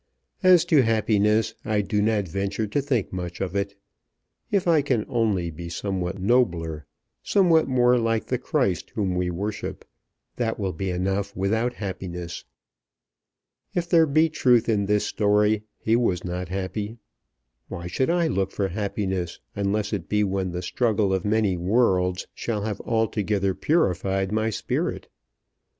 As 0.41 0.65
to 0.65 0.81
happiness, 0.81 1.53
I 1.63 1.81
do 1.81 2.01
not 2.01 2.27
venture 2.27 2.65
to 2.65 2.81
think 2.81 3.13
much 3.13 3.39
of 3.39 3.55
it. 3.55 3.75
If 4.49 4.67
I 4.67 4.81
can 4.81 5.05
only 5.07 5.51
be 5.51 5.69
somewhat 5.69 6.17
nobler, 6.19 6.87
somewhat 7.21 7.67
more 7.67 7.99
like 7.99 8.25
the 8.25 8.39
Christ 8.39 8.89
whom 8.95 9.13
we 9.13 9.29
worship, 9.29 9.85
that 10.37 10.57
will 10.59 10.73
be 10.73 10.89
enough 10.89 11.35
without 11.35 11.75
happiness. 11.75 12.43
If 13.75 13.87
there 13.87 14.07
be 14.07 14.27
truth 14.27 14.67
in 14.67 14.87
this 14.87 15.05
story, 15.05 15.65
He 15.77 15.95
was 15.95 16.23
not 16.23 16.49
happy. 16.49 16.97
Why 17.67 17.85
should 17.85 18.09
I 18.09 18.25
look 18.25 18.49
for 18.51 18.69
happiness, 18.69 19.37
unless 19.55 19.93
it 19.93 20.09
be 20.09 20.23
when 20.23 20.49
the 20.51 20.63
struggle 20.63 21.13
of 21.13 21.25
many 21.25 21.57
worlds 21.57 22.25
shall 22.33 22.63
have 22.63 22.81
altogether 22.81 23.53
purified 23.53 24.31
my 24.31 24.49
spirit? 24.49 25.09